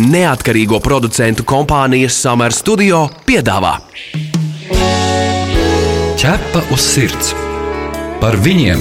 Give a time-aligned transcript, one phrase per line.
[0.00, 3.76] neatkarīgo producentu kompānijas Summer Studio piedāvā
[6.20, 7.30] Ķepa uz sirds
[8.20, 8.80] par viņiem,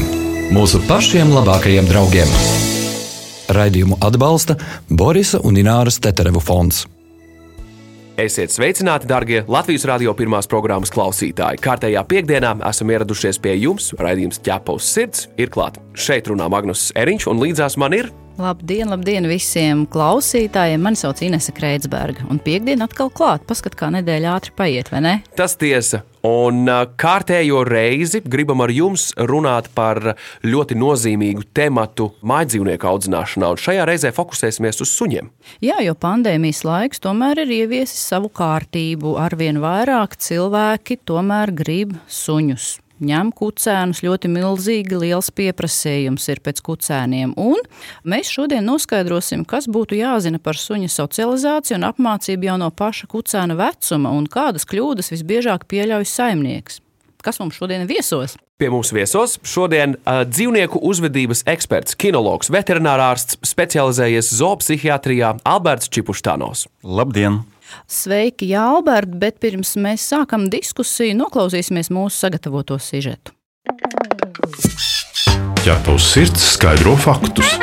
[0.52, 2.32] mūsu pašiem labākajiem draugiem.
[3.56, 4.58] Raidījumu atbalsta
[4.92, 6.82] Borisa un Ināras Teterevu fonds.
[8.20, 11.62] Esiet sveicināti, darbie Latvijas radio pirmās programmas klausītāji.
[11.64, 13.94] Kārtējā piekdienā esam ieradušies pie jums.
[13.96, 15.80] Raidījums ķepa uz sirds ir klāts.
[15.96, 20.80] Šeit runā Magnus Eriņš, un līdzās man ir Labdien, labdien visiem klausītājiem.
[20.80, 22.24] Mani sauc Inese Kreitsberga.
[22.32, 23.44] Un piekdiena atkal klāt.
[23.50, 25.14] Paskat, kā nedēļa ātri paiet, vai ne?
[25.36, 26.06] Tas tiesa.
[26.24, 26.64] Un
[27.00, 30.14] kārtējo reizi gribam ar jums runāt par
[30.48, 33.54] ļoti nozīmīgu tematu mājdzīvnieku audzināšanā.
[33.56, 35.32] Un šajā reizē fokusēsimies uz suņiem.
[35.64, 39.18] Jā, jo pandēmijas laiks tomēr ir ieviesis savu kārtību.
[39.20, 44.04] Arvien vairāk cilvēki tomēr grib suņus ņem kucēnus.
[44.06, 47.34] Ļoti milzīgi liels pieprasījums ir pēc kucēniem.
[47.40, 47.64] Un
[48.04, 53.58] mēs šodien noskaidrosim, kas būtu jāzina par suņa socializāciju un apmācību jau no paša kucēna
[53.60, 56.84] vecuma un kādas kļūdas visbiežāk pieļauj saimnieks.
[57.24, 58.38] Kas mums šodien viesos?
[58.60, 66.66] Pie mums viesos šodien uh, dzīvnieku uzvedības eksperts, kinologs, veterinārārsts, specializējies zoopsihiatrijā Alberts Čipuštānos.
[66.84, 67.42] Labdien!
[67.90, 73.36] Sveiki, Jālbert, bet pirms mēs sākam diskusiju, noklausīsimies mūsu sagatavoto sižetu.
[75.60, 77.58] Ķerpa uz sirds skaidro faktus.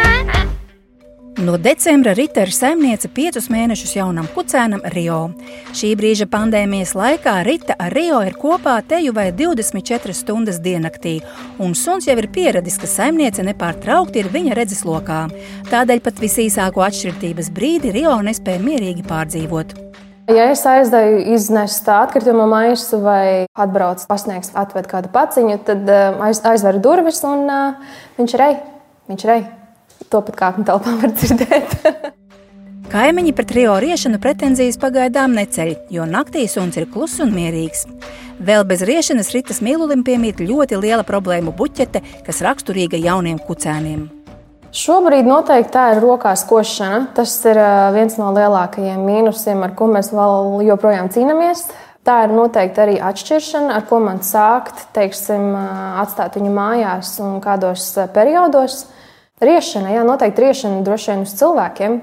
[1.37, 5.35] No decembra ir saimniece piecus mēnešus jaunam kucēnam Rio.
[5.77, 11.21] Šī brīža pandēmijas laikā Rīta ar Rio ir kopā teju vai 24 stundas diennaktī,
[11.59, 15.23] un suns jau ir pieradis, ka saimniece nepārtraukti ir viņa redzeslokā.
[15.69, 19.86] Tādēļ pat visīsāko atšķirības brīdi Rio nespēja mierīgi pārdzīvot.
[20.27, 26.41] Ja es aizdeju iznest atkritumu maisu vai atbrauc pasniegs, atved kādu paciņu, tad eh, aiz,
[26.43, 28.57] aizver durvis un uh, viņš rej.
[29.07, 29.47] Viņš rej.
[30.11, 31.79] To pat kāpņu telpā var dzirdēt.
[32.93, 37.87] Kaimiņi pret Rio riešanu pretenzijas pagaidām neceļ, jo naktī suns ir kluss un mierīgs.
[38.43, 44.16] Vēl bez riešanas ritas mīlulim piemīt ļoti liela problēmu buķete, kas raksturīga jauniem kucēniem.
[44.77, 47.07] Šobrīd noteikti tā ir rokās košana.
[47.17, 47.57] Tas ir
[47.95, 51.63] viens no lielākajiem mīnusiem, ar ko mēs vēl joprojām cīnāmies.
[52.05, 55.49] Tā ir noteikti arī atšķiršana, ar ko man sākt, teiksim,
[56.03, 58.85] atstāt viņu mājās un kādos periodos.
[59.41, 61.99] Riešana, jā, noteikti riešana droši vien uz cilvēkiem,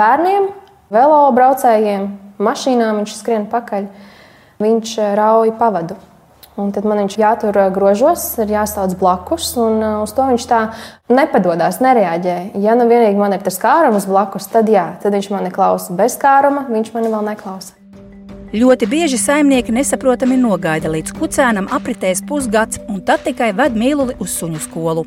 [0.00, 0.50] bērniem,
[0.92, 3.90] velo braucējiem, mašīnām viņš skrien pakaļ.
[4.60, 6.00] Viņš rauj pavadu.
[6.60, 10.60] Un tad man viņš jātur grožos, ir jāstāv blakus, un uz to viņš tā
[11.08, 12.36] nepadodas, nereaģē.
[12.60, 15.96] Ja nu vienīgi man ir tas kārums blakus, tad jā, tad viņš mani klausa.
[15.96, 17.76] Bez kāruma viņš mani vēl neklausa.
[18.50, 24.34] Ļoti bieži saimnieki nesaprotami nogaida līdz kucēnam apritēs pusgads, un tad tikai ved mīluli uz
[24.40, 25.04] suņu skolu.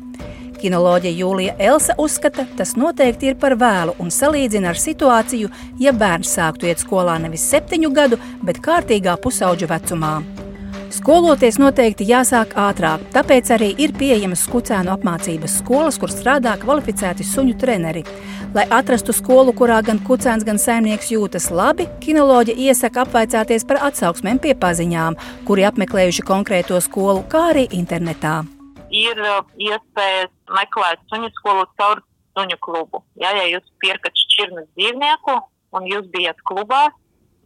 [0.64, 6.32] Kinoloģija Jūlija Elsa uzskata, tas noteikti ir par vēlu un salīdzina ar situāciju, ja bērns
[6.38, 10.14] sāktu iet skolā nevis septiņu gadu, bet kārtīgā pusauģa vecumā.
[10.94, 17.56] Skoloties noteikti jāsāk ātrāk, tāpēc arī ir pieejamas skucēnu apmācības skolas, kur strādā kvalificēti suņu
[17.58, 18.04] treneri.
[18.54, 24.38] Lai atrastu skolu, kurā gan kucēns, gan saimnieks jūtas labi, kinoloģi iesaka apvaicāties par atsauksmēm
[24.44, 25.18] pie paziņām,
[25.48, 28.44] kuri apmeklējuši konkrēto skolu, kā arī internetā.
[28.94, 32.04] Ir uh, iespējas meklēt suņu skolu caur
[32.38, 33.02] suņu klubu.
[33.18, 35.40] Ja, ja jūs pirkat šķirnes dzīvnieku
[35.74, 36.86] un jūs bijat klubā,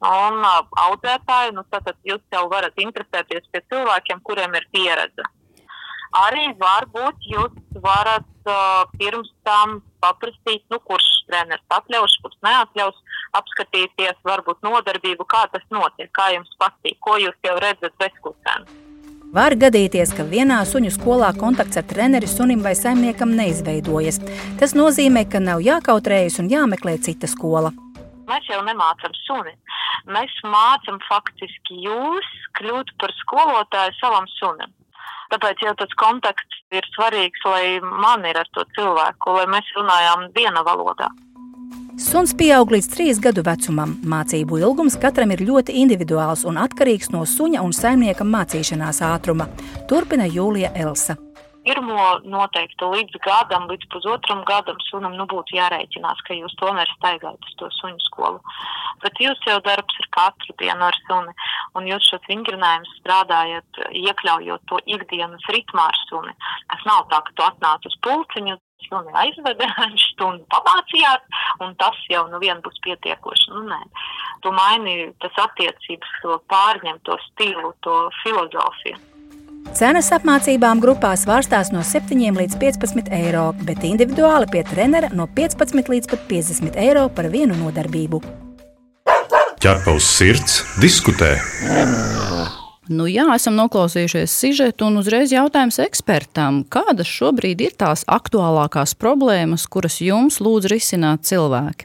[0.04, 5.26] un uh, audzētāji, nu, tad jūs jau varat interesēties pie cilvēkiem, kuriem ir pieredze.
[6.16, 7.52] Arī varbūt jūs
[7.84, 12.98] varat uh, pirms tam paprasīt, nu, kurš treneris atļaus, kurš neatļaus,
[13.36, 18.68] apskatīties, varbūt nodarbību, kā tas notiek, kā jums patīk, ko jūs jau redzat bezkustēm.
[19.28, 24.22] Var gadīties, ka vienā suņu skolā kontakts ar treneri sunim vai saimniekam neizveidojas.
[24.56, 27.74] Tas nozīmē, ka nav jākautrējas un jāmeklē cita skola.
[28.28, 29.54] Mēs jau nemācām suni.
[30.08, 32.28] Mēs mācām faktiski jūs
[32.58, 34.74] kļūt par skolotāju savam sunim.
[35.32, 40.28] Tāpēc jau tas kontakts ir svarīgs, lai man ir ar to cilvēku, lai mēs runājam
[40.36, 41.10] viena valodā.
[41.98, 43.96] Suns pieaug līdz trīs gadu vecumam.
[44.06, 49.48] Mācību ilgums katram ir ļoti individuāls un atkarīgs no suņa un saimnieka mācīšanās ātruma.
[49.90, 51.18] Turpina Jūlija Elsa
[51.66, 57.48] pirmo noteikti līdz gadam, līdz pusotram gadam sunam nu, būtu jārēķinās, ka jūs tomēr staigājat
[57.50, 58.40] uz to suņu skolu.
[59.02, 61.34] Bet jūs jau darbs ir katru dienu ar suni,
[61.78, 66.34] un jūs šos vingrinājumus strādājat, iekļaujot to ikdienas ritmā ar suni.
[66.70, 68.56] Tas nav tā, ka tu atnāc uz pulciņu,
[68.88, 69.68] suni aizveda,
[70.08, 71.28] stundu pamācījāt,
[71.64, 73.52] un tas jau nu vien būs pietiekoši.
[73.54, 73.82] Nu, nē.
[74.42, 79.17] Tu maini tas attiecības, to pārņem, to stilu, to filozofiju.
[79.76, 85.90] Cenas apmācībām grupā svārstās no 7 līdz 15 eiro, bet individuāli pie trenera no 15
[85.92, 88.22] līdz 50 eiro par vienu nodarbību.
[89.58, 91.34] Ķerpa uz sirds, diskutē.
[92.88, 96.62] Nu, jā, esam noklausījušies sižetu un uzreiz jautājums ekspertam.
[96.72, 101.84] Kādas šobrīd ir tās aktuālākās problēmas, kuras jums lūdz risināt cilvēki?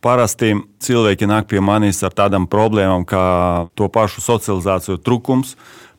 [0.00, 0.54] Parasti
[0.86, 3.24] cilvēki nāk pie manis ar tādām problēmām, kā
[3.76, 5.56] to pašu socializāciju trūkums,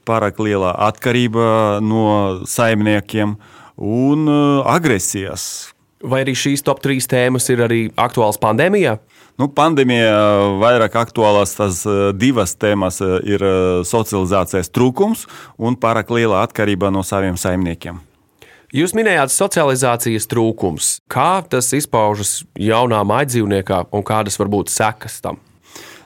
[0.08, 2.08] pārāk liela atkarība no
[2.48, 3.36] saimniekiem
[3.78, 5.74] un uh, agresijas.
[6.02, 8.98] Vai arī šīs top trīs tēmas ir arī aktuāls pandēmijā?
[9.38, 10.18] Nu, pandēmijā
[10.62, 13.44] vairāk aktuālās tās uh, divas tēmas ir
[13.86, 15.26] socializācijas trūkums
[15.58, 18.02] un pārāk liela atkarība no saviem saimniekiem.
[18.76, 20.98] Jūs minējāt socializācijas trūkums.
[21.08, 25.40] Kā tas izpaužas jaunā maidzīvniekā un kādas var būt sekas tam?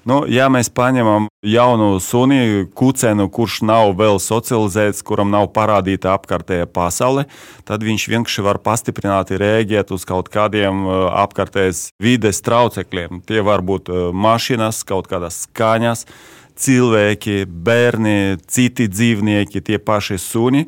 [0.01, 6.65] Nu, ja mēs paņemam jaunu suni, kucēnu, kurš nav vēl socializēts, kuram nav parādīta apkārtējā
[6.73, 7.27] pasaule,
[7.69, 13.21] tad viņš vienkārši var pastiprināti rēģēt uz kaut kādiem uh, apkārtējas vides traucekļiem.
[13.29, 16.07] Tie var būt uh, mašīnas, kaut kādas skaņas
[16.61, 20.65] cilvēki, bērni, citi dzīvnieki, tie paši suni.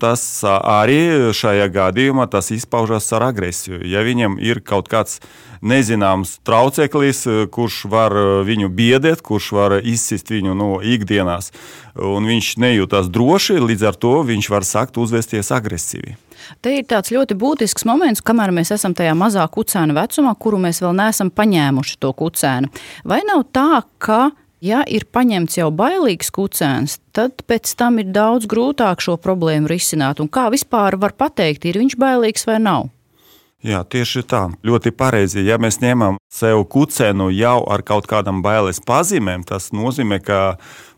[0.00, 3.82] Tas arī šajā gadījumā izpaužas ar agresiju.
[3.86, 5.20] Ja viņam ir kaut kāds
[5.64, 8.14] nezināms trauceklis, kurš var
[8.44, 11.52] viņu biedēt, kurš var izsist viņu no ikdienas,
[11.96, 16.18] un viņš nejūtas droši, līdz ar to viņš var sākt uzvesties agresīvi.
[16.60, 20.82] Te ir tāds ļoti būtisks moments, kamēr mēs esam tajā mazā kucēna vecumā, kuru mēs
[20.84, 22.72] vēl neesam paņēmuši to kucēnu.
[23.08, 24.26] Vai nav tā, ka
[24.64, 30.22] Ja ir paņemts jau bailīgs kucēns, tad pēc tam ir daudz grūtāk šo problēmu risināt.
[30.24, 32.88] Un kā vispār var pateikt, ir viņš bailīgs vai nav?
[33.64, 34.46] Jā, tieši tā.
[34.64, 35.44] Ļoti pareizi.
[35.44, 40.40] Ja mēs ņemam sev kucēnu jau ar kaut kādām bailes pazīmēm, tas nozīmē, ka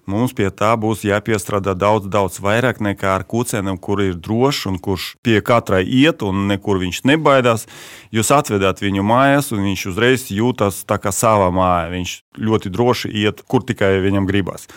[0.06, 4.76] Mums pie tā būs jāpiestrādā daudz, daudz vairāk nekā ar kucēnam, kur ir drošs un
[4.78, 7.66] kurš pie katrai iet un nekur viņš nebaidās.
[8.14, 11.90] Jūs atvedāt viņu mājās, un viņš uzreiz jūtas tā kā savā mājā.
[11.96, 14.70] Viņš ļoti droši iet, kur tikai viņam gribas.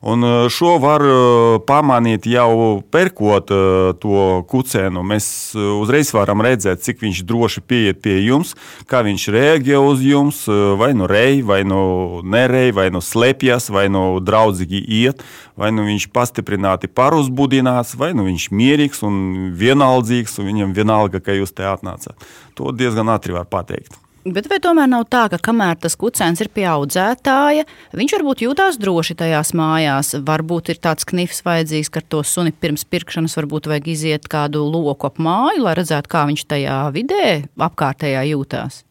[0.00, 5.02] Un eh, šo var eh, pamanīt jau pērkot eh, to kucēnu.
[5.06, 8.54] Mēs uzreiz varam redzēt, cik viņš droši pieiet pie jums,
[8.90, 10.44] kā viņš reaģē uz jums,
[10.78, 15.24] vai nu rej, vai nu nerej, vai nu slēpjas, vai nu draudzīgi iet,
[15.56, 21.36] vai nu viņš pastiprināti paruzbudinās, vai nu viņš mierīgs un vienaldzīgs, un viņam vienalga, ka
[21.36, 22.28] jūs te atnācāt.
[22.56, 24.05] To diezgan ātri var pateikt.
[24.26, 27.62] Bet vai tomēr nav tā, ka kamēr tas kucēns ir pie audzētāja,
[27.94, 30.16] viņš varbūt jūtās droši tajās mājās?
[30.26, 35.06] Varbūt ir tāds knifs vajadzīgs, ka to suni pirms pirkšanas varbūt vajag iziet kādu loku
[35.06, 37.28] ap māju, lai redzētu, kā viņš tajā vidē
[37.68, 38.85] apkārtējā jūtās.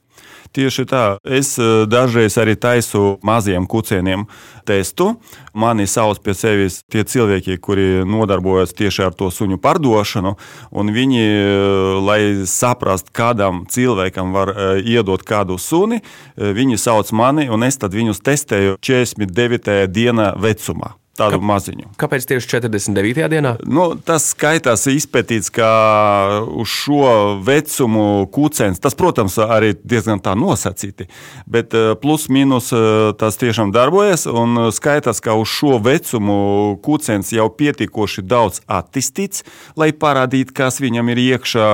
[0.55, 1.03] Tieši tā.
[1.27, 4.23] Es eh, dažreiz arī taisu maziem kucieniem
[4.67, 5.09] testu.
[5.51, 10.35] Mani sauc pie sevis tie cilvēki, kuri nodarbojas tieši ar to suņu pārdošanu.
[10.71, 15.99] Viņi, eh, lai saprastu, kādam cilvēkam var eh, iedot kādu suni,
[16.37, 19.87] viņi sauc mani, un es viņus testēju 49.
[19.91, 21.89] dienā vecumā tādu Ka, maziņu.
[21.99, 23.27] Kāpēc tieši 49.
[23.31, 23.55] dienā?
[23.63, 25.69] Nu, tas skaitās izpētīts, ka
[26.51, 31.07] uz šo vecumu kūcens, tas, protams, arī diezgan tā nosacīti,
[31.47, 36.37] bet eh, plus mīnus eh, tas tiešām darbojas un skaitās, ka uz šo vecumu
[36.83, 39.45] kūcens jau pietiekoši daudz attīstīts,
[39.79, 41.69] lai parādītu, kas viņam ir iekšā,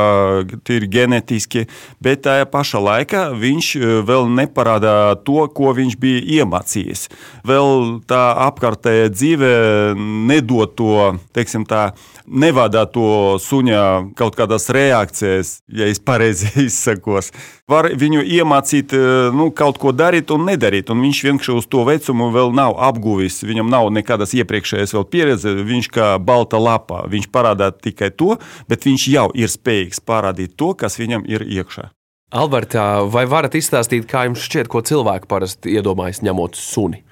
[0.78, 1.66] ir genetiski,
[2.04, 7.08] bet tajā pašā laikā viņš eh, vēl neparāda to, ko viņš bija iemācījies.
[7.48, 9.96] Vēl tā apkārtējā dzīve dzīve
[10.28, 11.92] nedod to, teiksim, tā,
[12.28, 17.32] nevadā to suņa kaut kādās reakcijās, ja es pareizi izsakos.
[17.72, 18.92] Var viņu iemācīt
[19.34, 23.42] nu, kaut ko darīt un nedarīt, un viņš vienkārši uz to vecumu vēl nav apguvis.
[23.48, 27.06] Viņam nav nekādas iepriekšējas pieredzes, viņš kā balta lapa.
[27.08, 28.36] Viņš parādā tikai to,
[28.68, 31.90] bet viņš jau ir spējīgs parādīt to, kas viņam ir iekšā.
[32.32, 37.04] Alberta, vai varat izstāstīt, kā jums šķiet, ko cilvēki parasti iedomājas ņemot suni?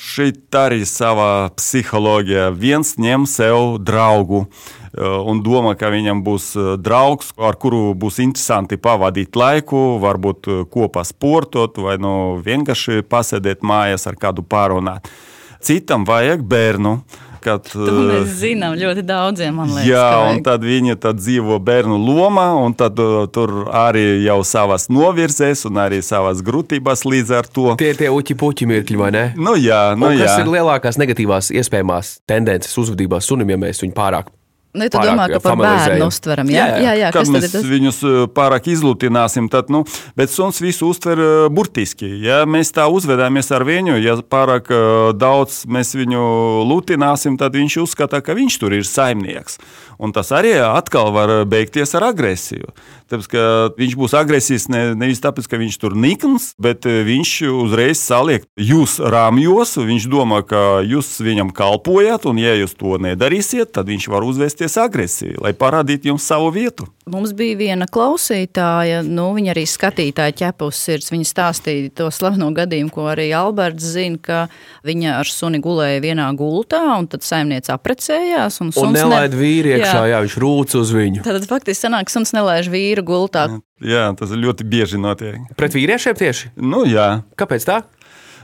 [0.00, 6.68] Šeit arī savā psiholoģijā viens ņem sev draugu eh, un domā, ka viņam būs eh,
[6.80, 13.60] draugs, ar kuru būs interesanti pavadīt laiku, varbūt eh, kopā sportot vai nu vienkārši pasēdēt
[13.60, 15.12] mājās ar kādu pārunāt.
[15.60, 16.94] Citam vajag bērnu.
[17.40, 19.88] Kad, to mēs eh, zinām ļoti daudziem, man liekas.
[19.88, 24.88] Jā, un tad viņi tad dzīvo bērnu lomā, un tad uh, tur arī jau savas
[24.92, 27.70] novirzēs, un arī savas grūtības līdz ar to.
[27.80, 29.24] Tie ir tie uķi puķi mirkļi, vai ne?
[29.40, 30.28] Nu jā, nu un jā.
[30.28, 34.28] Kas ir lielākās negatīvās iespējamās tendences uzvedībā sunim, ja mēs viņu pārāk
[34.70, 36.66] Ne, tu domā, ka par bērnu uztveram, jā?
[36.70, 37.96] Jā, jā, jā kad mēs viņus
[38.36, 39.82] pārāk izlutināsim, tad, nu,
[40.18, 41.18] bet suns visu uztver
[41.50, 42.06] burtiski.
[42.22, 44.70] Ja mēs tā uzvedāmies ar viņu, ja pārāk
[45.18, 46.22] daudz mēs viņu
[46.70, 49.58] lutināsim, tad viņš uzskata, ka viņš tur ir saimnieks.
[50.00, 52.72] Un tas arī atkal var beigties ar agresiju.
[53.10, 53.34] Tāpēc,
[53.74, 59.00] viņš būs agresīvs ne, nevis tāpēc, ka viņš tur nikns, bet viņš uzreiz saliek jūs
[59.02, 59.74] rāmjos.
[59.82, 64.78] Viņš domā, ka jūs viņam kalpojat, un ja jūs to nedarīsiet, tad viņš var uzvesties
[64.80, 66.86] agresīvi, lai parādītu jums savu vietu.
[67.10, 71.10] Mums bija viena klausītāja, nu, viņa arī skatītāja ķepus sirds.
[71.10, 74.38] Viņa stāstīja to slaveno gadījumu, ko arī Alberts zina, ka
[74.86, 78.60] viņa ar suni gulēja vienā gultā, un tad saimniece aprecējās.
[78.62, 79.40] Un, un nelaid ne...
[79.42, 80.20] vīri iekšā, jā.
[80.24, 81.24] viņš rūc uz viņu.
[81.26, 83.46] Tad faktiski sanāk, suns nelaiž vīru gultā.
[83.82, 85.40] Jā, tas ir ļoti bieži notiek.
[85.58, 86.52] Pret vīriešiem tieši?
[86.60, 87.22] Nu, jā.
[87.40, 87.82] Kāpēc tā?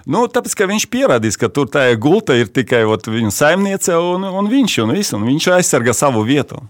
[0.06, 4.22] Nu, tāpēc, ka viņš pierādīs, ka tur tā gulta ir tikai ot, viņa saimniece un,
[4.28, 6.60] un viņš, un, visu, un viņš aizsargā savu vietu.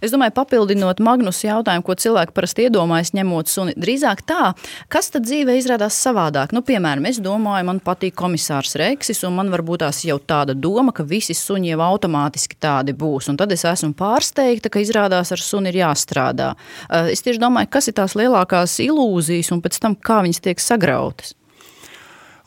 [0.00, 4.52] Es domāju, papildinot Magnus jautājumu, ko cilvēki parasti iedomājas, ņemot suni, drīzāk tā,
[4.92, 6.54] kas tad dzīvē izrādās savādāk.
[6.56, 10.94] Nu, piemēram, es domāju, man patīk komisārs Reksis, un man varbūt tās jau tāda doma,
[10.96, 13.28] ka visi suņi jau automātiski tādi būs.
[13.32, 16.54] Un tad es esmu pārsteigta, ka izrādās ar suni ir jāstrādā.
[16.88, 20.64] Eh, es tieši domāju, kas ir tās lielākās ilūzijas un pēc tam kā viņas tiek
[20.64, 21.36] sagrautas.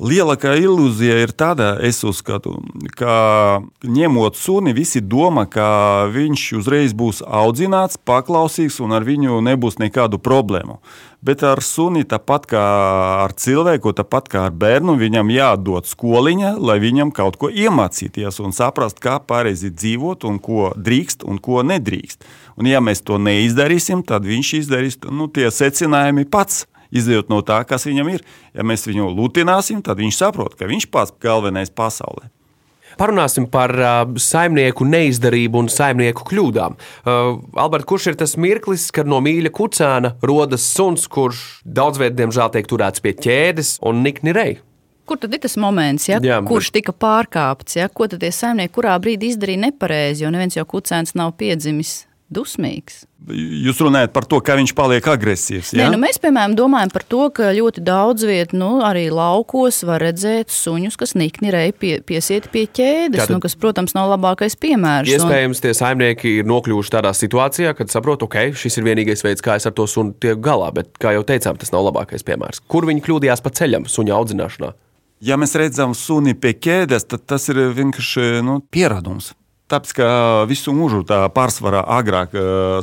[0.01, 2.55] Lielākā ilūzija ir tāda, es uzskatu,
[2.97, 9.77] ka ņemot suni, visi domā, ka viņš uzreiz būs audzināts, paklausīgs un ar viņu nebūs
[9.77, 10.79] nekādu problēmu.
[11.23, 12.63] Bet ar suni, tāpat kā
[13.23, 18.51] ar cilvēku, tāpat kā ar bērnu, viņam jādod skoliņa, lai viņam kaut ko iemācīties un
[18.51, 22.25] saprast, kā pareizi dzīvot un ko drīkst un ko nedrīkst.
[22.59, 27.63] Un ja mēs to neizdarīsim, tad viņš izdarīs nu, tie secinājumi pats izējot no tā,
[27.67, 28.23] kas viņam ir.
[28.53, 32.29] Ja mēs viņu lutināsim, tad viņš saprot, ka viņš pats galvenais pasaulē.
[32.97, 36.75] Parunāsim par uh, saimnieku neizdarību un saimnieku kļūdām.
[36.77, 42.53] Uh, Alberts, kurš ir tas mirklis, kad no mīļa kucēna rodas suns, kurš daudzviet, diemžēl,
[42.53, 44.59] tiek turēts pie ķēdes un nikni rei?
[45.09, 46.79] Kur tad ir tas moments, ja, Jā, kurš bet...
[46.79, 47.75] tika pārkāpts?
[47.81, 47.89] Ja?
[47.91, 53.03] Ko tad tie saimnieki kurā brīdī izdarīja nepareizi, jo neviens jau kucēns nav piedzimis dusmīgs.
[53.23, 55.69] Jūs runājat par to, kā viņš paliek agresīvs.
[55.77, 55.85] Ja?
[55.85, 60.03] Nē, nu mēs, piemēram, domājam par to, ka ļoti daudz vietā, nu, arī laukos var
[60.03, 64.57] redzēt suņus, kas nikni rei pie, piesiet pie ķēdes, Tātad, nu, kas, protams, nav labākais
[64.59, 65.11] piemērs.
[65.13, 65.63] Iespējams, un...
[65.63, 69.69] tie saimnieki ir nokļuvuši tādā situācijā, kad saprot, ok, šis ir vienīgais veids, kā es
[69.69, 72.65] ar to sunu tieku galā, bet, kā jau teicām, tas nav labākais piemērs.
[72.67, 74.73] Kur viņi kļūdījās pa ceļam suņa audzināšanā?
[75.23, 79.31] Ja mēs redzam suni pie ķēdes, tad tas ir vienkārši nu, pierādums.
[79.73, 80.07] Tāpēc, ka
[80.49, 82.35] visu mūžu tā pārsvarā agrāk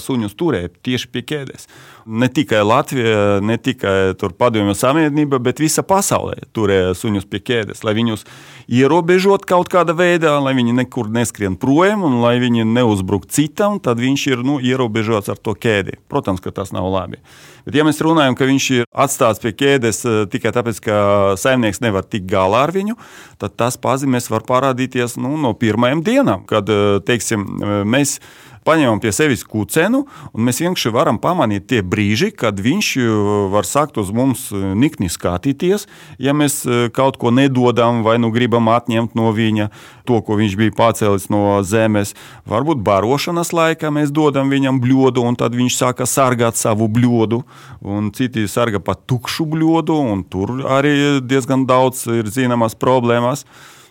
[0.02, 1.68] suņus turēja tieši pie ķēdes.
[2.06, 7.94] Ne tikai Latvija, ne tikai Padomju Savienība, bet visa pasaulē turēja suņus pie ķēdes, lai
[7.98, 8.24] viņus
[8.70, 14.00] ierobežot kaut kādā veidā, lai viņi nekur neskrien projām un lai viņi neuzbruktu citam, tad
[14.00, 15.98] viņš ir nu, ierobežots ar to ķēdi.
[16.10, 17.20] Protams, ka tas nav labi.
[17.66, 21.00] Bet, ja mēs runājam, ka viņš ir atstāts pie ķēdes eh, tikai tāpēc, ka
[21.40, 22.96] saimnieks nevar tikt galā ar viņu,
[23.40, 28.18] tad tas pazīmes var parādīties nu, no pirmajām dienām, kad eh, teiksim, eh, mēs
[28.66, 33.06] paņemam pie sevis kucenu, un mēs vienkārši varam pamanīt tie brīži, kad viņš e,
[33.52, 35.86] var sākt uz mums e, nikni skatīties,
[36.20, 39.70] ja mēs e, kaut ko nedodam vai nu gribam atņemt no viņa
[40.08, 42.14] to, ko viņš bija pacēlis no zemes.
[42.50, 47.42] Varbūt barošanas laikā mēs dodam viņam bļodu, un tad viņš sāka sargāt savu bļodu,
[47.86, 53.46] un citi sarga pat tukšu bļodu, un tur arī diezgan daudz ir zināmas problēmas.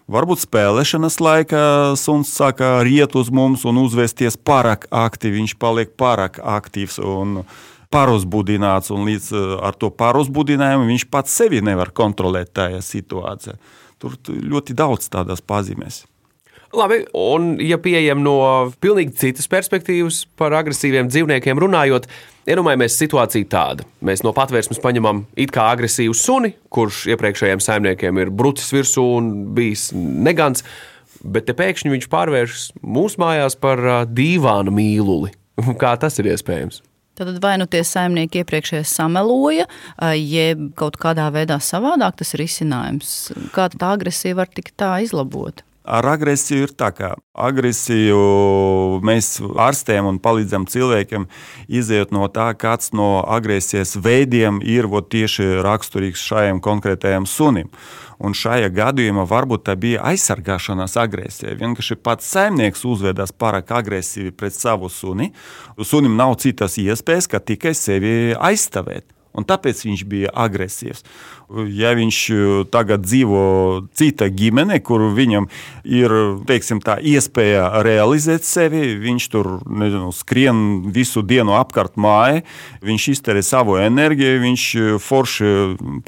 [0.09, 1.63] Varbūt spēlēšanas laikā
[1.99, 5.43] suns sāka riet uz mums un uzvesties pārāk aktīvi.
[5.43, 7.43] Viņš paliek pārāk aktīvs un
[7.93, 13.59] pāruzbudināts, un līdz eh, ar to pāruzbudinājumu viņš pats sevi nevar kontrolēt tajā situācijā.
[14.01, 16.07] Tur ļoti daudz tādas pazīmes.
[16.69, 18.35] Labi, un ja pieejam no
[18.83, 22.05] pilnīgi citas perspektīvas par agresīviem dzīvniekiem runājot,
[22.49, 23.85] iedomājamies situāciju tādu.
[24.05, 29.31] Mēs no patvērsmes paņemam it kā agresīvu suni, kurš iepriekšējiem saimniekiem ir brucis virsū un
[29.57, 30.61] bijis negants,
[31.25, 35.33] bet te pēkšņi viņš pārvēršas mūsu mājās par dīvānu mīluli.
[35.81, 36.83] Kā tas ir iespējams?
[37.19, 39.65] Tad vai nu tie saimnieki iepriekšēji sameloja,
[40.15, 43.09] jeb kaut kādā veidā savādāk tas ir izcinājums.
[43.51, 45.65] Kā tā agresija var tikt tā izlabota?
[45.89, 48.19] Ar agresiju ir tā, ka agresiju
[49.05, 51.25] mēs ārstējam un palīdzam cilvēkiem
[51.65, 57.71] iziet no tā, kāds no agresijas veidiem ir vot, tieši raksturīgs šajam konkrētajam sunim.
[58.21, 61.55] Un šajā gadījumā varbūt tā bija aizsargāšanās agresija.
[61.57, 65.31] Vienkārši pats saimnieks uzvedās pārāk agresīvi pret savu suni.
[65.81, 69.15] Sunim nav citas iespējas, kā tikai sevi aizstāvēt.
[69.39, 71.03] un tāpēc viņš bija agresīvs.
[71.49, 72.17] Ja viņš
[72.69, 73.39] tagad dzīvo
[73.97, 75.47] cita ģimene, kur viņam
[75.89, 76.13] ir
[76.45, 80.59] teiksim, tā, iespēja realizēt sevi, viņš tur nezinu, skrien
[80.93, 82.43] visu dienu apkārt mājai,
[82.85, 84.65] viņš izterē savu enerģiju, viņš
[85.01, 85.49] forši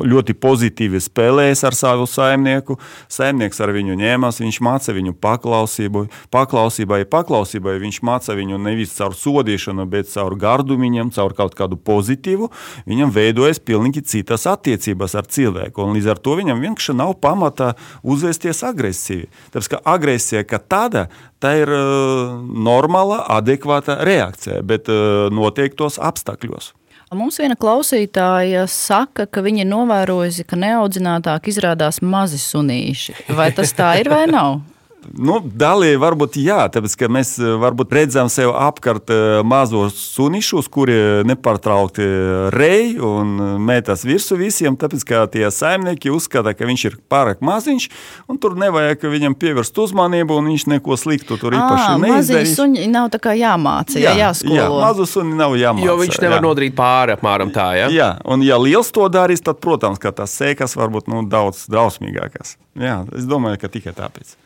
[0.05, 2.77] ļoti pozitīvi spēlējas ar savu saimnieku,
[3.10, 6.05] saimnieks ar viņu ņēmās, viņš māca viņu paklausību,
[6.38, 11.81] paklausībai, paklausībai, viņš māca viņu nevis caur sodīšanu, bet caur gardu viņam, caur kaut kādu
[11.81, 12.53] pozitīvu,
[12.86, 15.88] viņam veidojas pilnīgi citas attiecības ar cilvēku.
[15.96, 17.74] Līdz ar to viņam vienkārši nav pamata
[18.04, 19.30] uzvesties agresīvi.
[19.54, 21.08] Tāpēc ka agresija kā tāda,
[21.42, 26.74] tā ir uh, normāla, adekvāta reakcija, bet uh, noteiktos apstākļos.
[27.12, 33.18] Mums viena klausītāja saka, ka viņa ir novērojusi, ka neaudzinātāk izrādās mazi sunīši.
[33.36, 34.62] Vai tas tā ir vai nav?
[35.01, 40.67] Nu, Daļai varbūt jā, tāpēc ka mēs eh, varbūt redzam sev apkārt eh, mazos sunišus,
[40.72, 42.05] kuri nepārtraukti
[42.53, 43.34] rej un
[43.65, 47.88] metas virsū visiem, tāpēc ka tie saimnieki uzskata, ka viņš ir pārāk maziņš,
[48.29, 52.53] un tur nevajag viņam pievērst uzmanību, un viņš neko sliktu tur īpaši neizdarīs.
[52.60, 54.60] Suņi nav tā kā jāmāca, jā, jā, jāskolo.
[54.60, 55.88] Jā, mazu suni nav jāmāca.
[55.89, 56.46] Jo viņš nevar jā.
[56.46, 57.89] nodarīt pāri apmēram tā, ja?
[57.89, 62.55] Jā, un ja liels to darīs, tad, protams, ka tas sēkas varbūt nu, daudz drausmīgākas.
[62.77, 64.38] Jā, es domāju, ka tikai tāpēc.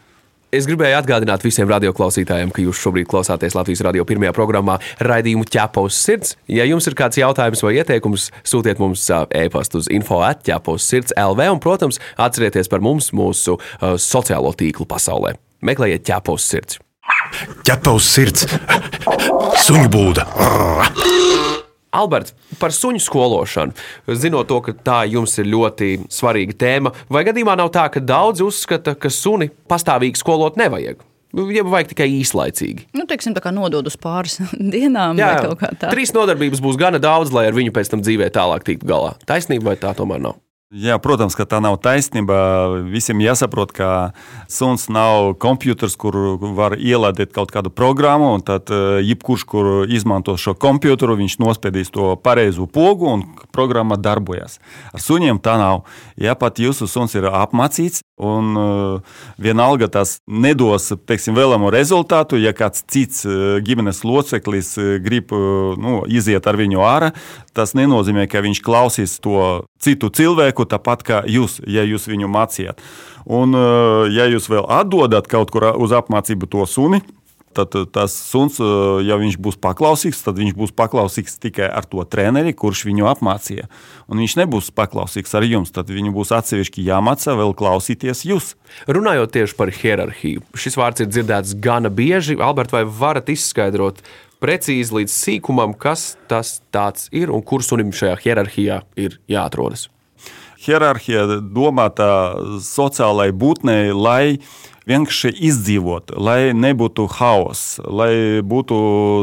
[0.56, 5.98] Es gribēju atgādināt visiem radioklausītājiem, ka jūs šobrīd klausāties Latvijas radio pirmajā programmā raidījumu ķepos
[6.00, 6.38] sirds.
[6.48, 9.04] Ja jums ir kāds jautājums vai ieteikums, sūtiet mums
[9.36, 14.88] e-pastu uz info atķepos sirds LV un, protams, atcerieties par mums mūsu uh, sociālo tīklu
[14.88, 15.36] pasaulē.
[15.66, 16.80] Meklējiet ķepos sirds.
[17.68, 18.48] Ķepos sirds!
[19.66, 20.30] Suņu būda!
[21.96, 23.76] Alberts, par suņu skološanu.
[24.20, 28.46] Zinot to, ka tā jums ir ļoti svarīga tēma, vai gadījumā nav tā, ka daudzi
[28.46, 31.04] uzskata, ka suni pastāvīgi skolot nevajag?
[31.52, 32.86] Ja vajag tikai īslaicīgi.
[32.96, 34.38] Nu, teiksim, tā kā nodod uz pāris
[34.76, 35.92] dienām, Jā, vai kaut kā tāda.
[35.92, 39.18] Trīs nodarbības būs gana daudz, lai ar viņu pēc tam dzīvē tālāk tiktu galā.
[39.28, 40.40] Taisnība vai tā tomēr nav?
[40.74, 42.36] Jā, protams, ka tā nav taisnība.
[42.90, 43.90] Visiem jāsaprot, ka
[44.50, 46.18] suns nav kompjuters, kur
[46.58, 48.74] var ielādēt kaut kādu programmu, tad
[49.06, 54.58] jebkurš, kur izmanto šo kompjuteru, viņš nospiedīs to pareizo pogu, un programma darbojas.
[54.90, 55.86] Ar suņiem tā nav.
[56.18, 59.02] Ja pat jūsu suns ir apmācīts, un uh,
[59.38, 65.34] vienalga tas nedos teiksim, vēlamo rezultātu, ja kāds cits uh, ģimenes loceklis uh, grib
[65.82, 67.12] nu, iziet ar viņu ārā,
[67.56, 72.82] tas nenozīmē, ka viņš klausīs to citu cilvēku tāpat kā jūs, ja jūs viņu mācījāt.
[73.26, 73.58] Un,
[74.14, 77.00] ja jūs vēl atdodat kaut kur uz apmācību to suni,
[77.56, 78.60] tad tas suns,
[79.06, 83.70] ja viņš būs paklausīgs, tad viņš būs paklausīgs tikai ar to treneri, kurš viņu apmācīja.
[84.12, 88.54] Un viņš nebūs paklausīgs ar jums, tad viņu būs atsevišķi jāmāca vēl klausīties jūs.
[88.92, 92.38] Runājot tieši par hierarhiju, šis vārds ir dzirdēts gana bieži.
[92.42, 94.04] Albert, vai varat izskaidrot
[94.44, 96.60] precīzi līdz sīkumam, kas tas
[97.16, 99.90] ir un kur sunim šajā hierarhijā ir jāatrodas?
[100.66, 102.08] Hierarhija domāta
[102.64, 104.40] sociālai būtnei, lai
[104.90, 108.78] vienkārši izdzīvot, lai nebūtu haoss, lai būtu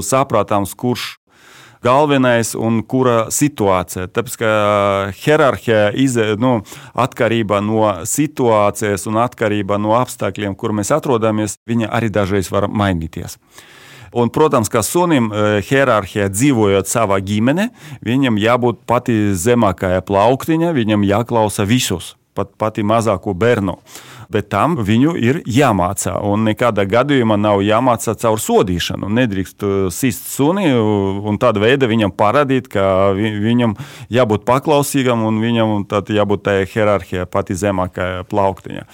[0.06, 1.16] saprātāms, kurš
[1.82, 4.06] galvenais un kura situācija.
[4.14, 4.52] Tāpēc, ka
[5.18, 6.60] hierarhija iz, nu,
[6.94, 13.38] atkarībā no situācijas un atkarībā no apstākļiem, kur mēs atrodamies, viņa arī dažreiz var mainīties.
[14.12, 17.70] Un, protams, ka sunim e, hierarhijā dzīvojot savā ģimenē,
[18.04, 23.78] viņam jābūt pati zemākajā plauktiņā, viņam jāklausa visus, pat pati mazāko bērnu
[24.32, 26.16] bet tam viņu ir jāmācā.
[26.26, 29.10] Un nekādā gadījumā nav jāmācā caur sodīšanu.
[29.20, 33.76] Nedrīkst e, sist suni un tāda veida viņam parādīt, ka viņam
[34.12, 35.80] jābūt paklausīgam un viņam
[36.12, 38.86] jābūt tajā hierarhijā pati zemākajā plauktiņā.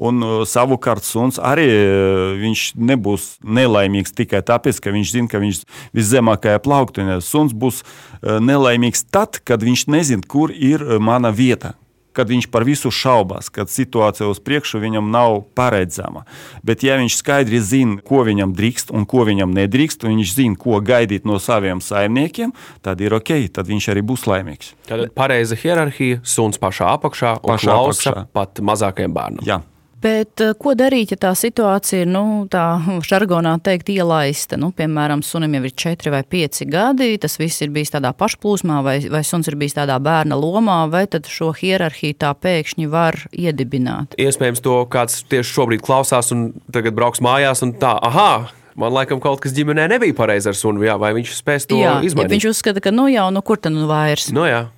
[0.00, 5.58] Un uh, savukārt suns arī uh, nebūs nelaimīgs tikai tāpēc, ka viņš zina, ka viņš
[5.60, 7.18] ir viszemākajā plauktiņā.
[7.20, 11.74] Suns būs uh, nelaimīgs tad, kad viņš nezina, kur ir mana vieta
[12.16, 16.24] kad viņš par visu šaubās, kad situācija uz priekšu viņam nav paredzama.
[16.66, 20.58] Bet, ja viņš skaidri zina, ko viņam drīkst un ko viņam nedrīkst, un viņš zina,
[20.60, 24.74] ko gaidīt no saviem saimniekiem, tad ir ok, tad viņš arī būs laimīgs.
[24.90, 28.26] Tad pareiza hierarhija, suns pašā apakšā un pašā klausa apakšā.
[28.36, 29.46] pat mazākajam bērnam.
[29.46, 29.60] Jā.
[30.00, 32.64] Bet eh, ko darīt, ja tā situācija ir, nu, tā
[33.04, 34.56] žargonā teikt, ielaista?
[34.60, 38.80] Nu, piemēram, sunim jau ir 4 vai 5 gadi, tas viss ir bijis tādā pašplūsmā,
[38.86, 43.18] vai, vai suns ir bijis tādā bērna lomā, vai tad šo hierarhiju tā pēkšņi var
[43.32, 44.16] iedibināt?
[44.20, 49.18] Iespējams, to kāds tieši šobrīd klausās un tagad brauks mājās un tā, ah, Man laikam
[49.20, 52.30] kaut kas ģimenē nebija pareizi ar sunu, jā, vai viņš spēs to jā, izmainīt.
[52.30, 54.30] Ja viņš uzskata, ka nu jau, nu kur tad nu vairs?
[54.32, 54.68] Nu jā.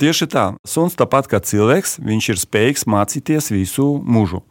[0.00, 4.42] Tieši tā, suns tāpat kā cilvēks, viņš ir spējīgs mācīties visu mūžu.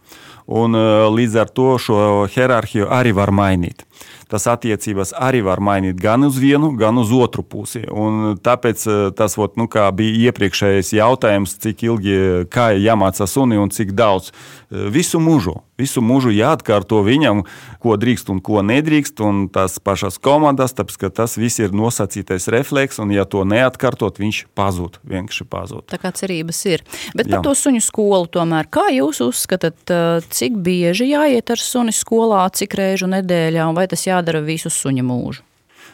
[0.44, 0.76] Un,
[1.16, 1.98] līdz ar to šo
[2.32, 3.86] hierarhiju arī var mainīt.
[4.28, 7.84] Tas attiecības arī var mainīt gan uz vienu, gan uz otru pusi.
[7.88, 8.84] Un tāpēc
[9.16, 12.18] tas ot, nu, bija iepriekšējais jautājums, cik ilgi
[12.52, 14.34] kā jāmācās suni un cik daudz.
[14.74, 15.60] Visu mūžu.
[15.78, 17.44] Visu mūžu jāatkārto viņam,
[17.84, 19.22] ko drīkst un ko nedrīkst.
[19.22, 24.18] Un tās pašas komandas, tāpēc ka tas viss ir nosacītais refleks, un ja to neatkārtot,
[24.22, 24.98] viņš pazūd.
[25.06, 25.86] Vienkārši pazūd.
[25.94, 26.86] Tā kā cerības ir.
[27.14, 27.38] Bet Jā.
[27.38, 29.94] par to suņu skolu tomēr, kā jūs uzskatāt,
[30.34, 35.06] cik bieži jāiet ar suni skolā, cik reižu nedēļā, un vai tas jādara visu suņa
[35.06, 35.46] mūžu?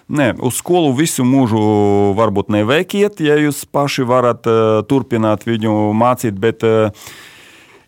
[0.09, 1.59] Nē, uz skolu visu mūžu
[2.17, 6.89] varbūt nevajag iet, ja jūs paši varat uh, turpināt viņu mācīt, bet uh,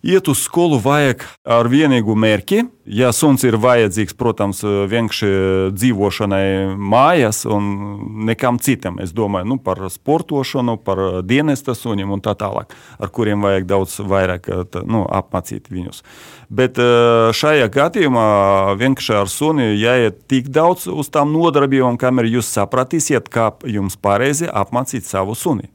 [0.01, 2.63] Iet uz skolu vajag ar vienīgu mērķi.
[2.89, 5.27] Ja suns ir vajadzīgs, protams, vienkārši
[5.75, 7.67] dzīvošanai mājās un
[8.25, 13.45] nekam citam, es domāju nu, par sportošanu, par dienesta suņiem un tā tālāk, ar kuriem
[13.45, 14.49] vajag daudz vairāk
[14.89, 16.01] nu, apmācīt viņus.
[16.49, 18.25] Bet eh, šajā gadījumā
[18.81, 24.49] vienkārši ar suni jāiet tik daudz uz tām nodarbībām, kamēr jūs sapratīsiet, kā jums pareizi
[24.49, 25.69] apmācīt savu suni.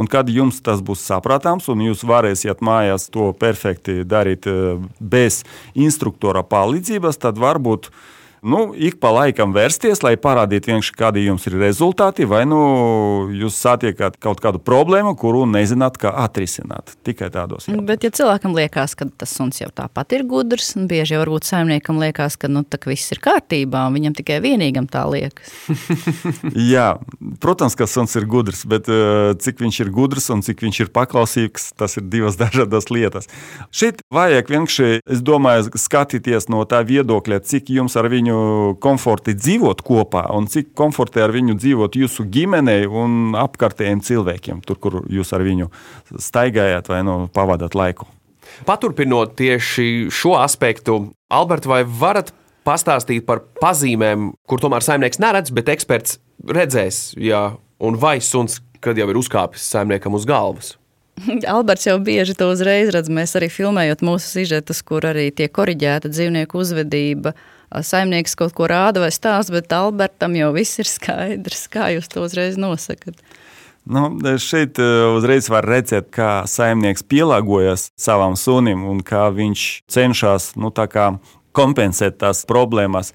[0.00, 5.42] Un kad jums tas būs saprātāms, un jūs varēsiet mājās to perfekti darīt eh, bez
[5.76, 7.90] instruktora palīdzības, tad varbūt
[8.42, 12.60] nu, ik pa laikam vērsties, lai parādītu vienkārši, kādi jums ir rezultāti, vai nu
[13.36, 16.96] jūs satiekat kaut kādu problēmu, kuru nezināt, kā atrisināt.
[17.06, 17.66] Tikai tādos.
[17.66, 17.86] Jautājumos.
[17.88, 21.48] Bet, ja cilvēkam liekas, ka tas suns jau tāpat ir gudrs, un bieži jau varbūt
[21.48, 25.52] saimniekam liekas, ka nu, viss ir kārtībā, un viņam tikai vienīgam tā liekas.
[26.74, 26.98] Jā,
[27.42, 30.92] protams, ka suns ir gudrs, bet uh, cik viņš ir gudrs un cik viņš ir
[30.94, 33.30] paklausīgs, tas ir divas dažādas lietas.
[33.74, 39.34] Šeit vajag vienkārši, es domāju, skatīties no tā viedokļa, cik jums ar viņu viņu komforti
[39.34, 45.02] dzīvot kopā un cik komforti ar viņu dzīvot jūsu ģimenei un apkārtējiem cilvēkiem, tur, kur
[45.08, 45.70] jūs ar viņu
[46.18, 48.06] staigājat vai nu, pavadāt laiku.
[48.66, 52.32] Paturpinot tieši šo aspektu, Alberts, vai varat
[52.66, 58.98] pastāstīt par pazīmēm, kur tomēr saimnieks neredz, bet eksperts redzēs, ja un vai suns, kad
[58.98, 60.74] jau ir uzkāpis saimniekam uz galvas?
[61.54, 63.10] Alberts jau bieži to uzreiz redz.
[63.12, 67.34] Mēs arī filmējot mūsu sižetus, kur arī tiek korģēta dzīvnieku uzvedība
[67.70, 71.68] saimnieks kaut ko rāda vai stāsta, bet Albertam jau viss ir skaidrs.
[71.70, 73.18] Kā jūs to uzreiz nosakat?
[73.90, 74.10] Nu,
[74.42, 80.72] šeit uzreiz var redzēt, kā saimnieks pielāgojas savam sunim un kā viņš cenšas nu,
[81.56, 83.14] kompensēt tās problēmas,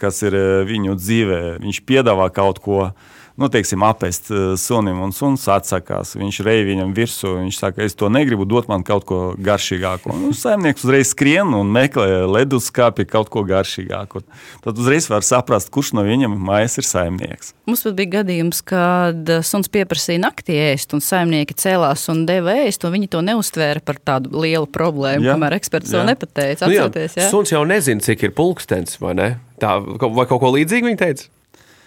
[0.00, 0.36] kas ir
[0.68, 1.40] viņu dzīvē.
[1.64, 2.86] Viņš piedāvā kaut ko
[3.40, 6.14] nu, teiksim, apēst eh, sunim, un suns atsakās.
[6.18, 7.32] Viņš reij viņam virsū.
[7.40, 10.12] Viņš saka, es to negribu, dot man kaut ko garšīgāku.
[10.14, 14.22] Un nu, saimnieks uzreiz skrien un meklē leduskapī kaut ko garšīgāku.
[14.64, 17.52] Tad uzreiz var saprast, kurš no viņiem mājas ir saimnieks.
[17.68, 22.86] Mums pat bija gadījums, kad suns pieprasīja naktī ēst, un saimnieki cēlās un deva ēst,
[22.86, 25.98] un viņi to neuztvēra par tādu lielu problēmu, jā, kamēr eksperts jā.
[25.98, 26.68] to nepateica.
[26.68, 27.30] Atcerieties, nu jā, jā.
[27.32, 29.30] Suns jau nezina, cik ir pulkstenis, vai ne?
[29.62, 31.30] Tā, vai kaut ko līdzīgu viņi teica?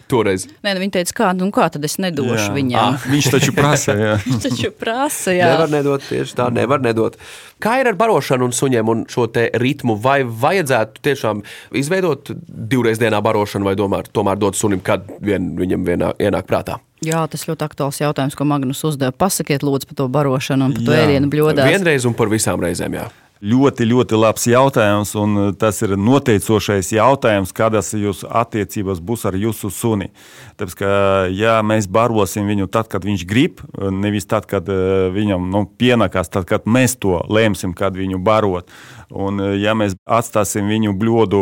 [0.08, 0.48] Toreiz.
[0.64, 2.54] Nē, nu, viņa teica, kā, nu, kā tad es nedošu jā.
[2.56, 2.96] viņam?
[2.96, 3.96] Ah, viņš taču prasa.
[4.26, 5.36] viņš taču prasa.
[5.36, 5.52] Jā.
[5.54, 7.20] Nevar nedot, tieši tā, nevar nedot.
[7.64, 9.98] Kā ir ar barošanu un suņiem un šo ritmu?
[10.02, 11.44] Vai vajadzētu tiešām
[11.78, 16.80] izveidot divreiz dienā barošanu, vai domāt, tomēr dot sunim, kad vien viņam vienā, ienāk prātā?
[17.06, 19.14] Jā, tas ļoti aktuāls jautājums, ko Magnus uzdeva.
[19.14, 21.68] Pasakiet, lūdzu, par to barošanu un par to ēdienu bļodā.
[21.70, 23.06] Vienreiz un par visām reizēm, jā.
[23.38, 29.38] Ļoti, ļoti labs jautājums, un uh, tas ir noteicošais jautājums, kādas jūsu attiecības būs ar
[29.38, 30.10] jūsu suni.
[30.58, 30.90] Tāpēc, ka,
[31.30, 36.32] ja mēs barosim viņu tad, kad viņš grib, nevis tad, kad uh, viņam nu, pienākās,
[36.34, 38.74] tad, kad mēs to lēmsim, kad viņu barot.
[39.08, 41.40] Un, ja mēs atstāsim viņu bļodu,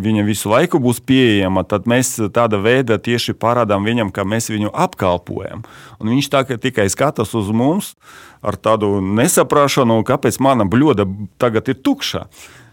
[0.00, 4.72] viņa visu laiku būs pieejama, tad mēs tāda veida tieši parādām viņam, ka mēs viņu
[4.72, 5.66] apkalpojam.
[6.00, 7.92] Un viņš tā, tikai skatās uz mums
[8.40, 11.04] ar tādu nesaprāšanu, kāpēc mana bļoda
[11.36, 12.24] tagad ir tukša.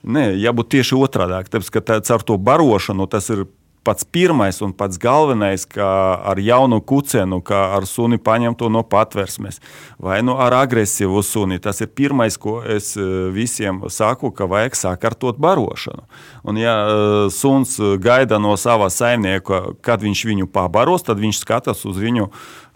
[0.07, 1.43] Nē, jābūt tieši otrādi.
[1.51, 3.43] Tāpēc, ka tā, ar to barošanu tas ir
[3.83, 5.87] pats pirmais un pats galvenais, kā
[6.31, 9.59] ar jaunu kucēnu, kā ar suni paņemto no patversmes,
[9.99, 11.59] vai nu ar agresīvu suni.
[11.63, 16.05] Tas ir pirmais, ko es e, visiem saku, ka vajag sakārtot barošanu.
[16.43, 21.85] Un, ja e, suns gaida no sava saimnieka, kad viņš viņu pabaros, tad viņš skatās
[21.89, 22.29] uz viņu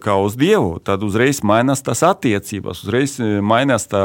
[0.04, 4.04] kā uz Dievu, tad uzreiz mainās tās attiecības, uzreiz e, mainās tā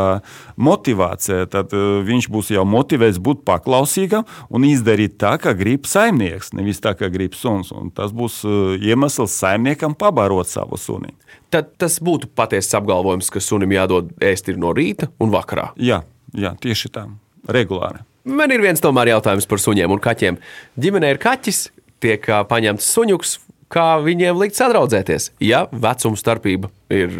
[0.56, 1.48] motivācija.
[1.52, 1.76] Tad
[2.08, 7.12] viņš būs jau motivēts būt paklausīgam un izdarīt tā, kā grib saimnieks, nevis tā, kā
[7.14, 7.74] grib suns.
[7.76, 8.42] Un tas būs
[8.80, 11.14] iemesls saimniekam pabarot savu suni.
[11.54, 15.72] Tad tas būtu patiesas apgalvojums, ka sunim jādod ēst no rīta un vakarā.
[15.82, 16.04] Jā,
[16.38, 17.08] jā tieši tā,
[17.50, 18.04] regulāri.
[18.30, 20.38] Man ir viens tomēr jautājums par suņiem un kaķiem.
[20.80, 21.70] Ģimenē ir kaķis,
[22.04, 23.38] tiek paņemts suņuks,
[23.74, 27.14] kā viņiem likt sadraudzēties, ja vecuma starpība ir,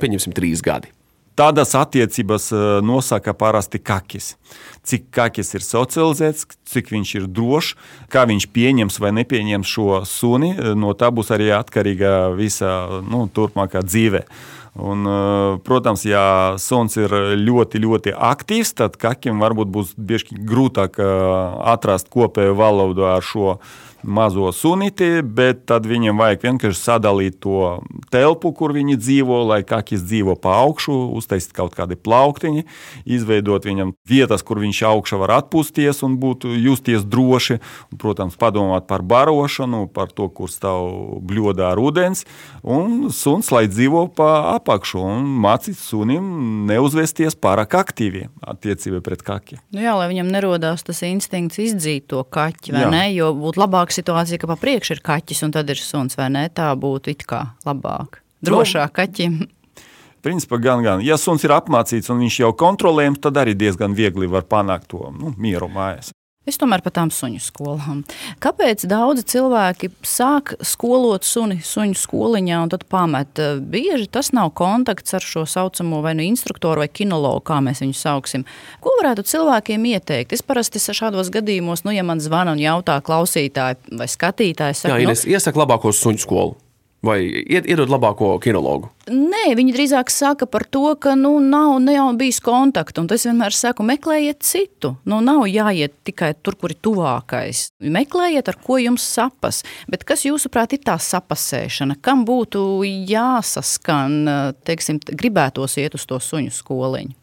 [0.00, 0.92] pieņemsim, trīs gadi.
[1.40, 2.50] Tādas attiecības
[2.84, 4.34] nosaka parasti kakis.
[4.84, 7.76] Cik kakis ir socializēts, cik viņš ir drošs,
[8.12, 13.80] kā viņš pieņems vai nepieņems šo suni, no tā būs arī atkarīga visa nu, turpmākā
[13.86, 14.26] dzīve.
[14.80, 15.06] Un,
[15.66, 22.58] protams, ja suns ir ļoti, ļoti aktīvs, tad kakim varbūt būs bieži grūtāk atrast kopēju
[22.58, 23.56] valodu ar šo
[24.02, 27.80] mazo sunīti, bet tad viņiem vajag vienkārši sadalīt to
[28.12, 32.64] telpu, kur viņi dzīvo, lai kakis dzīvo pa augšu, uztaisīt kaut kādi plauktiņi,
[33.04, 37.60] izveidot viņam vietas, kur viņš augšā var atpūsties un būt justies droši.
[37.90, 42.24] Un, protams, padomāt par barošanu, par to, kur stāv bļodā ar ūdens,
[42.62, 49.60] un suns, lai dzīvo pa apakšu un mācīt sunim neuzvesties pārāk aktīvi attiecībā pret kaki.
[49.74, 52.90] Nu jā, lai viņam nerodās tas instinkts izdzīt to kaķi, vai jā.
[52.92, 53.04] ne?
[53.14, 56.30] Jo būtu labāk labāka situācija, ka pa priekšu ir kaķis un tad ir suns, vai
[56.30, 56.48] ne?
[56.48, 59.48] Tā būtu it kā labāk, drošāk kaķim.
[60.22, 61.00] Principā gan, gan.
[61.00, 65.10] Ja suns ir apmācīts un viņš jau kontrolējams, tad arī diezgan viegli var panākt to
[65.16, 66.12] nu, mieru mājās.
[66.50, 68.02] Es tomēr par tām suņu skolām.
[68.42, 73.38] Kāpēc daudzi cilvēki sāk skolot suni suņu skoliņā un tad pamet?
[73.70, 77.94] Bieži tas nav kontakts ar šo saucamo vai nu instruktoru vai kinologu, kā mēs viņu
[78.00, 78.46] sauksim.
[78.82, 80.34] Ko varētu cilvēkiem ieteikt?
[80.34, 85.06] Es parasti šādos gadījumos, nu, ja man zvana un jautā klausītāji vai skatītāji, saka, Jā,
[85.06, 86.58] Ines, nu, iesaku labāko suņu skolu.
[87.00, 88.90] Vai iedod labāko kinologu?
[89.08, 93.06] Nē, viņi drīzāk saka par to, ka nu, nav, nav bijis kontakta.
[93.16, 94.92] Es vienmēr saku, meklējiet citu.
[95.08, 97.70] Nu, nav jāiet tikai tur, kur ir tuvākais.
[97.80, 99.62] Meklējiet, ar ko jums sapas.
[99.88, 101.96] Bet kas jūsuprāt ir tā sapasēšana?
[102.04, 104.20] Kam būtu jāsaskan,
[104.68, 107.16] teiksim, gribētos iet uz to suņu skoliņu?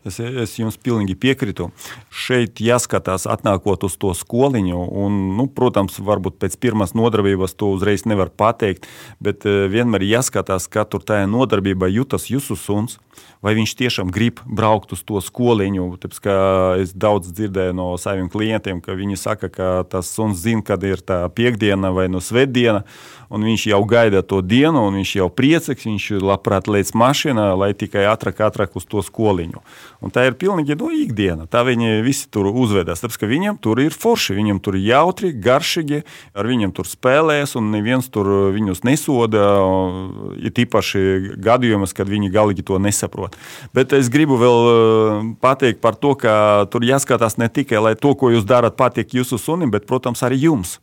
[0.00, 1.66] Es, es jums pilnīgi piekrītu.
[2.08, 4.78] Šeit jāskatās, atnākot uz to skoliņu.
[5.02, 8.88] Un, nu, protams, varbūt pēc pirmās nodarbības to uzreiz nevar pateikt,
[9.20, 12.96] bet eh, vienmēr jāskatās, kā tur tajā nodarbībā jūtas jūsu suns.
[13.44, 15.86] Vai viņš tiešām grib braukt uz to skoliņu?
[16.00, 16.26] Tāpēc,
[16.80, 21.00] es daudz dzirdēju no saviem klientiem, ka viņi saka, ka tas suns zina, kad ir
[21.04, 22.84] tā piekdiena vai no svētdiena
[23.30, 27.70] un viņš jau gaida to dienu, un viņš jau priecīgs, viņš labprāt lēc mašīnā, lai
[27.78, 29.62] tikai ātrāk, ātrāk uz to skoliņu.
[30.00, 31.44] Un tā ir pilnīgi no ikdiena.
[31.50, 35.32] Tā viņi visi tur uzvedās, tāpēc, ka viņiem tur ir forši, viņiem tur ir jautri,
[35.36, 36.00] garšīgi,
[36.32, 39.44] ar viņiem tur spēlēs, un neviens tur viņus nesoda,
[40.40, 43.36] ir tīpaši gadījumus, kad viņi galīgi to nesaprot.
[43.76, 48.16] Bet es gribu vēl eh, pateikt par to, ka tur jāskatās ne tikai, lai to,
[48.16, 50.78] ko jūs darat, patīk jūsu sunim, bet, protams, arī jums.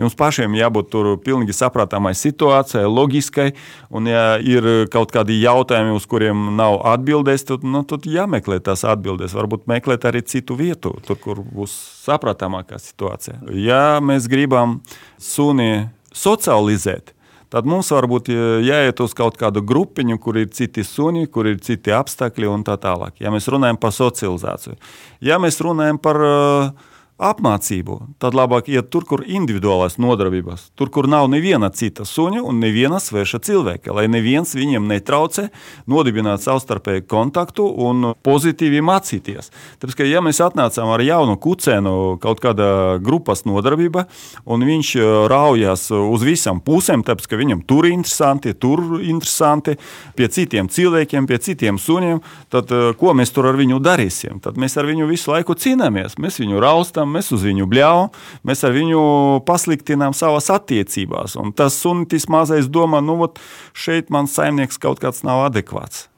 [0.00, 3.48] Jums pašiem jābūt tur pilnīgi saprotamai situācijai, loģiskai,
[3.92, 8.86] un ja ir kaut kādi jautājumi, uz kuriem nav atbildēs, tad, nu, tad jāmeklē tās
[8.88, 9.36] atbildes.
[9.36, 11.74] Varbūt meklēt arī citu vietu, tur, kur būs
[12.06, 13.42] saprotamākā situācija.
[13.52, 14.80] Ja mēs gribam
[15.20, 17.12] suni socializēt,
[17.52, 18.30] tad mums varbūt
[18.64, 22.78] jāiet uz kaut kādu grupiņu, kur ir citi suņi, kur ir citi apstākļi un tā
[22.80, 23.18] tālāk.
[23.20, 24.78] Ja mēs runājam par socializāciju,
[25.20, 26.88] ja mēs runājam par uh,
[27.22, 32.42] apmācību, tad labāk iet tur, kur ir individuālās nodarbības, tur, kur nav neviena cita suņa
[32.46, 35.48] un neviena sveša cilvēka, lai neviens viņiem netraucē
[35.90, 39.52] nodibināt savstarpēju kontaktu un pozitīvi mācīties.
[39.82, 44.06] Tāpēc, ka, ja mēs atnācām ar jaunu kucēnu kaut kādā grupas nodarbība,
[44.46, 49.10] un viņš e, raujās uz visām pusēm, tāpēc, ka viņam tur ir interesanti, tur ir
[49.12, 49.76] interesanti,
[50.18, 54.42] pie citiem cilvēkiem, pie citiem suņiem, tad e, ko mēs tur ar viņu darīsim?
[54.42, 58.12] Tad mēs ar viņu visu laiku cīnāmies, mēs viņu raustam, mēs uz viņu bļaujam,
[58.48, 59.02] mēs ar viņu
[59.48, 61.36] pasliktinām savas attiecībās.
[61.40, 63.40] Un tas sunis mazais domā, nu, ot,
[63.76, 66.08] šeit mans saimnieks kaut kāds nav adekvāts.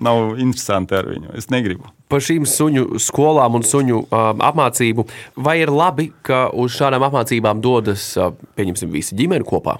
[0.00, 1.34] Nav interesanti ar viņu.
[1.36, 1.90] Es negribu.
[2.08, 5.04] Par šīm suņu skolām un suņu um, apmācību.
[5.44, 9.76] Vai ir labi, ka uz šādām apmācībām dodas, uh, pieņemsim, visi ģimeni kopā?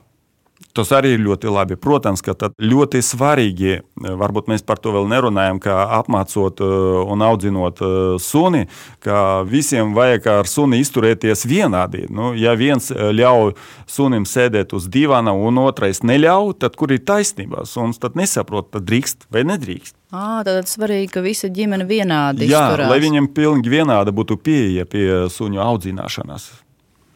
[0.74, 1.76] Tas arī ir ļoti labi.
[1.78, 6.72] Protams, ka ļoti svarīgi, varbūt mēs par to vēl nerunājam, ka apmācot eh,
[7.14, 8.64] un audzinot eh, suni,
[9.04, 12.08] ka visiem vajag ar suni izturēties vienādi.
[12.10, 13.54] Nu, ja viens ļauj
[13.86, 17.62] sunim sēdēt uz divāna un otrais neļauj, tad kur ir taisnība?
[17.70, 19.94] Suns tad nesaprot, tad drīkst vai nedrīkst.
[20.14, 22.90] À, tad svarīgi, ka visa ģimene vienādi Jā, izturās.
[22.90, 26.50] lai viņiem pilnīgi vienāda būtu pieeja pie suņu audzināšanas.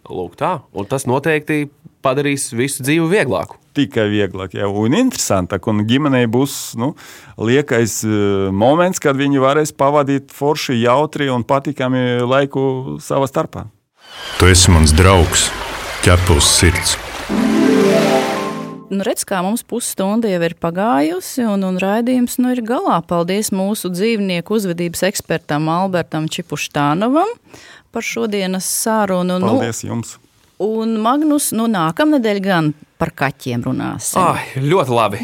[0.09, 0.63] Lūk, tā.
[0.73, 1.67] Un tas noteikti
[2.05, 3.59] padarīs visu dzīvi vieglāku.
[3.79, 5.69] Tikai vieglāk, jau un interesantāk.
[5.71, 6.93] Un ģimenei būs nu,
[7.39, 13.69] liekais uh, moments, kad viņi varēs pavadīt forši, jautri un patīkami laiku savā starpā.
[14.41, 15.49] Tu esi mans draugs,
[16.07, 16.99] ķepus sirds.
[18.89, 23.03] Nu, redz, kā mums pusstunda jau ir pagājusi, un, un raidījums nu ir galā.
[23.05, 27.35] Paldies mūsu dzīvnieku uzvedības ekspertam Albertam Čipuštānovam
[27.93, 29.37] par šodienas sarunu.
[29.43, 30.17] Nu, Paldies jums!
[30.59, 34.19] Un Magnus, nu nākamnedēļ gan par kaķiem runāsim.
[34.19, 35.21] Ai, ļoti labi.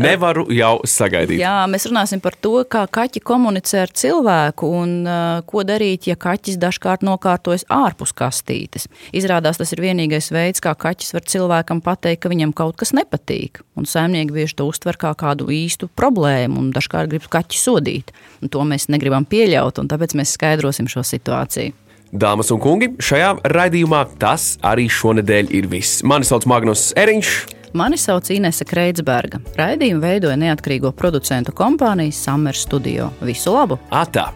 [0.00, 1.42] Nevaru jau sagaidīt.
[1.42, 6.16] Jā, mēs runāsim par to, kā kaķi komunicē ar cilvēku un uh, ko darīt, ja
[6.16, 8.88] kaķis dažkārt nokārtojas ārpus kastītes.
[9.12, 13.60] Izrādās, tas ir vienīgais veids, kā kaķis var cilvēkam pateikt, ka viņam kaut kas nepatīk.
[13.76, 18.16] Un saimnieki bieži to uztver kā kādu īstu problēmu un dažkārt grib kaķi sodīt.
[18.40, 21.76] Un to mēs negribam pieļaut, un tāpēc mēs skaidrosim šo situāciju.
[22.08, 26.00] Dāmas un kungi, šajā raidījumā tas arī šonadēļ ir viss.
[26.08, 27.32] Mani sauc Magnus Eriņš.
[27.76, 29.42] Mani sauc Inese Kreitsberga.
[29.58, 33.10] Raidījumu veidoja neatkarīgo producentu kompānija Summer Studio.
[33.20, 33.76] Visu labu!
[33.92, 34.30] Atā!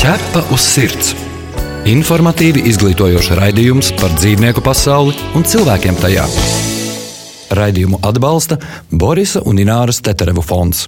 [0.00, 1.12] Ķepa uz sirds!
[1.92, 6.24] Informatīvi izglītojoši raidījums par dzīvnieku pasauli un cilvēkiem tajā.
[7.58, 8.56] Raidījumu atbalsta
[8.88, 10.86] Borisa un Ināras Teterevu fonds.